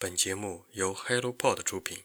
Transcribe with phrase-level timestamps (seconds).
[0.00, 1.98] 本节目由 HelloPod 出品。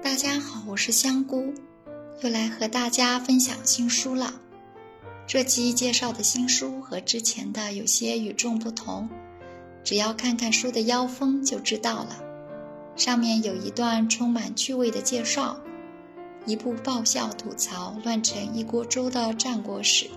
[0.00, 1.52] 大家好，我是香菇，
[2.20, 4.32] 又来和大家分享新书了。
[5.26, 9.08] 这期介绍的新书和之前的有些与众不同，
[9.82, 12.22] 只要看看书的腰封就知道了。
[12.96, 15.58] 上面有一段充满趣味的介绍，
[16.46, 20.08] 一部爆笑吐槽乱成一锅粥的战国史。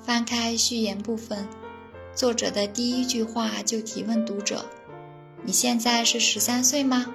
[0.00, 1.48] 翻开序言部分，
[2.16, 4.66] 作者的第一句话就提问读者
[5.46, 7.14] ：“你现在是十三岁吗？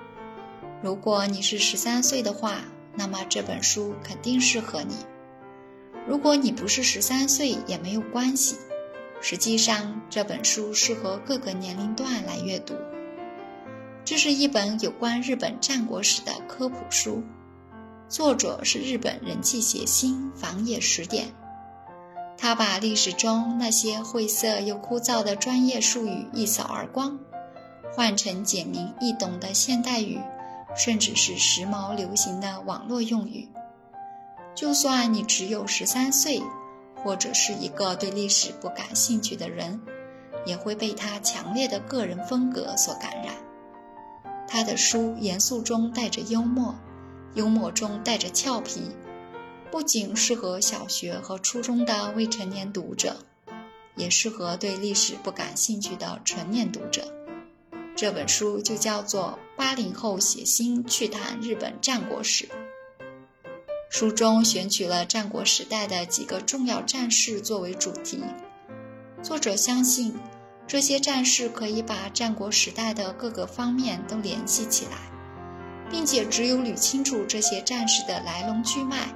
[0.82, 2.62] 如果你是十三岁的话，
[2.96, 4.96] 那么这本书肯定适合你。
[6.08, 8.56] 如果你不是十三岁也没有关系，
[9.20, 12.74] 实际上这本书适合各个年龄段来阅读。”
[14.08, 17.22] 这是一本有关日本战国史的科普书，
[18.08, 21.28] 作者是日本人气写星房野十典。
[22.38, 27.20] 他把历史中那些晦涩又枯燥的专业术语一扫而光，
[27.94, 30.22] 换成简明易懂的现代语，
[30.74, 33.50] 甚至是时髦流行的网络用语。
[34.56, 36.42] 就算你只有十三岁，
[37.04, 39.82] 或者是一个对历史不感兴趣的人，
[40.46, 43.36] 也会被他强烈的个人风格所感染。
[44.48, 46.74] 他的书严肃中带着幽默，
[47.36, 48.82] 幽默中带着俏皮，
[49.70, 53.18] 不仅适合小学和初中的未成年读者，
[53.96, 57.14] 也适合对历史不感兴趣的成年读者。
[57.96, 62.46] 这本书就叫做《八零后写心趣谈日本战国史》。
[63.90, 68.22] 书中选取了战国时代的几个重要战事作为主题，
[69.24, 70.14] 作者相信。
[70.68, 74.98] 这些战士可以把战国时代的各个方面都联系起来，
[75.90, 79.08] 并且只有捋清楚这些战士的来龙去脉，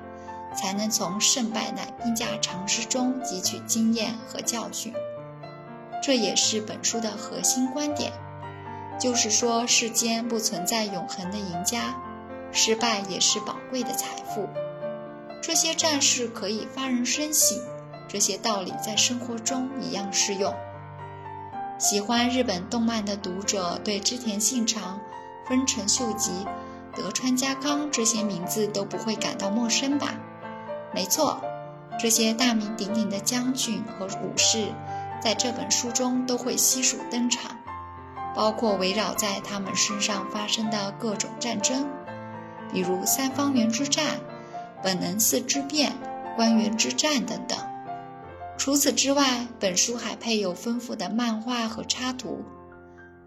[0.56, 4.94] 才能从胜败乃兵家常识中汲取经验和教训。
[6.02, 8.14] 这也是本书的核心观点，
[8.98, 11.94] 就是说世间不存在永恒的赢家，
[12.54, 14.48] 失败也是宝贵的财富。
[15.42, 17.60] 这些战士可以发人深省，
[18.08, 20.56] 这些道理在生活中一样适用。
[21.82, 25.02] 喜欢日本动漫的读者对织田信长、
[25.48, 26.30] 丰臣秀吉、
[26.96, 30.14] 德川家康这些名字都不会感到陌生吧？
[30.94, 31.42] 没错，
[32.00, 34.68] 这些大名鼎鼎的将军和武士，
[35.24, 37.58] 在这本书中都会悉数登场，
[38.36, 41.90] 包括围绕在他们身上发生的各种战争，
[42.72, 44.20] 比如三方原之战、
[44.84, 45.94] 本能寺之变、
[46.36, 47.58] 关原之战等等。
[48.62, 52.44] 除此之外，本书还配有丰富的漫画和插图，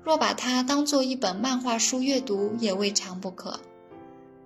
[0.04, 3.58] 若把它当做一本漫画书阅读，也未尝不可。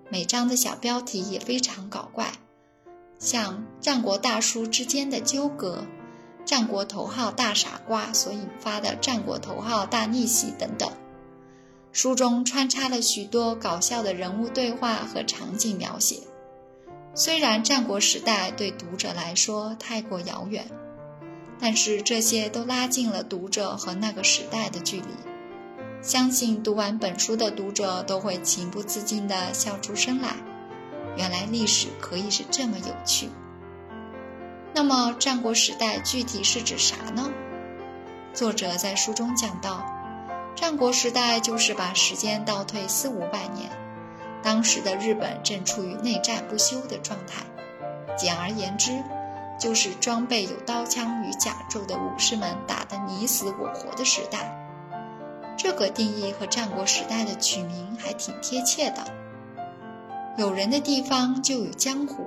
[0.09, 2.33] 每章的小标题也非常搞怪，
[3.19, 5.85] 像战国大叔之间的纠葛、
[6.47, 10.91] 战国头号大傻瓜所引发的战国头号大逆袭等等。
[11.93, 16.21] 书中穿插了许多搞笑的人物对话和场景描写。
[17.15, 20.71] 虽然战国时代对读者来说太过遥远，
[21.61, 25.07] 但是这些都拉近了读者和那个时代的距离。
[26.01, 30.37] 相信读完本书的读者都会情不自禁地笑出声来。
[31.17, 33.29] 原来历史可以是这么有趣。
[34.73, 37.31] 那么战国时代具体是指啥呢？
[38.33, 39.85] 作者在书中讲到，
[40.55, 43.69] 战国时代就是把时间倒退四五百年。
[44.41, 47.43] 当时的日本正处于内战不休的状态，
[48.17, 49.03] 简而言之，
[49.59, 54.55] 就是装备有刀枪与甲胄的武士们打得你死我活的时代。
[55.57, 59.05] 这个定义和战国时代的取名还挺贴切的。
[60.37, 62.25] 有人的地方就有江湖，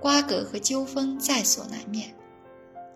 [0.00, 2.14] 瓜葛和纠纷在所难免。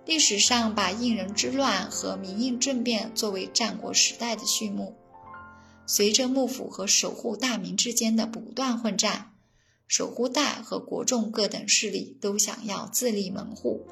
[0.07, 4.97] 历史上把应人之乱和民印政变作为战国时代的序幕。
[5.85, 9.33] 随着幕府和守护大名之间的不断混战，
[9.89, 13.87] 守护大和国众各等势力都想要自立门户，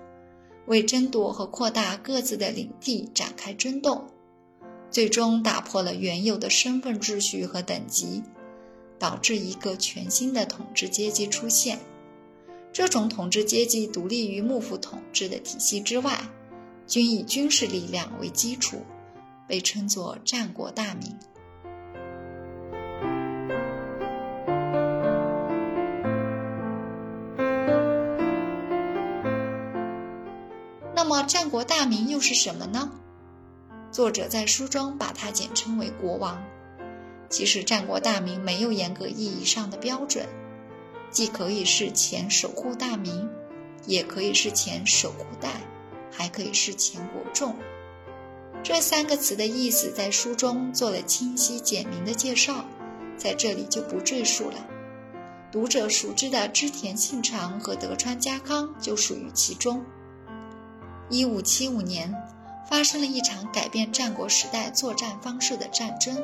[0.67, 4.05] 为争夺和扩大各自的领地展开争斗，
[4.91, 8.23] 最终打破了原有的身份秩序和等级，
[8.99, 11.79] 导致一个全新的统治阶级出现。
[12.73, 16.21] 这种统治阶级独立于幕府统治的体系之外，
[16.87, 18.83] 均以军事力量为基础，
[19.49, 21.17] 被称作战国大名。
[31.17, 32.91] 那战国大名又是什么呢？
[33.91, 36.45] 作者在书中把它简称为国王。
[37.31, 40.27] 其实战国大名没有严格意义上的标准，
[41.11, 43.31] 既可以是前守护大名，
[43.87, 45.63] 也可以是前守护代，
[46.13, 47.57] 还可以是前国众。
[48.63, 52.67] 这三个词的意思在书中做了清晰简明的介绍，
[53.17, 54.67] 在这里就不赘述了。
[55.51, 59.83] 读者熟知的织田信长和德川家康就属于其中。
[61.09, 62.13] 一五七五年，
[62.69, 66.21] 发生了一场改变战国时代作战方式的战争，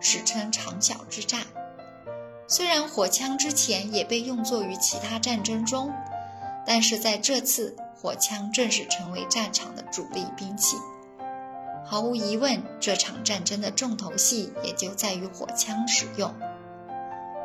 [0.00, 1.42] 史称长筱之战。
[2.48, 5.92] 虽然火枪之前也被用作于其他战争中，
[6.66, 10.76] 但是在这次，火枪正式成为战场的主力兵器。
[11.84, 16.34] 毫无疑问，这场战争的重头戏也就在于火枪使用。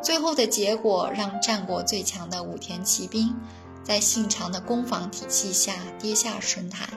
[0.01, 3.36] 最后的结果让战国最强的武田骑兵
[3.83, 6.89] 在信长的攻防体系下跌下神坛。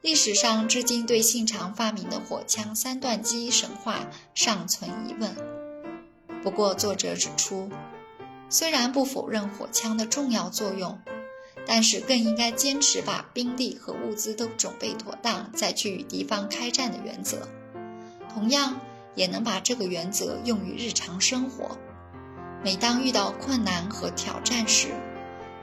[0.00, 5.36] 历史上至今对信长发明的火枪三段机神话尚存疑问。
[6.42, 7.70] 不过，作者指出，
[8.48, 10.98] 虽然不否认火枪的重要作用。
[11.66, 17.46] 但是更应该坚持把兵力和物资都准备妥当，再去与敌方开战的原则。
[18.32, 18.80] 同样，
[19.14, 21.78] 也能把这个原则用于日常生活。
[22.64, 24.88] 每当遇到困难和挑战时，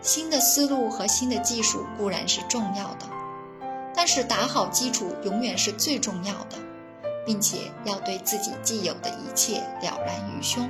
[0.01, 3.05] 新的思路和新的技术固然是重要的，
[3.95, 6.57] 但是打好基础永远是最重要的，
[7.25, 10.69] 并且要对自己既有的一切了然于胸。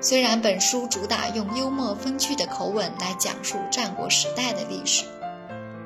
[0.00, 5.04] 虽然本书主打用幽默风趣的口吻来讲述战国时代的历史，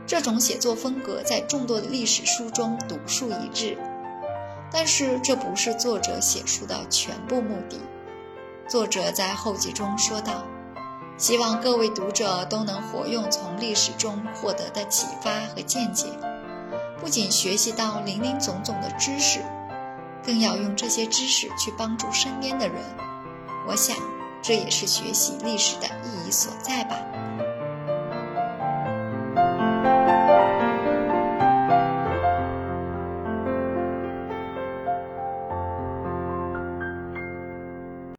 [0.07, 3.79] 这种写作风格在众多的历史书中独树一帜，
[4.71, 7.79] 但是这不是作者写书的全部目的。
[8.69, 10.45] 作者在后记中说道
[11.21, 16.07] ：“希望各位读者都能活用从历史中获得的启发和见解，
[16.99, 19.41] 不仅学习到林林总总的知识，
[20.25, 22.77] 更要用这些知识去帮助身边的人。”
[23.69, 23.95] 我想，
[24.41, 26.97] 这也是学习历史的意义所在吧。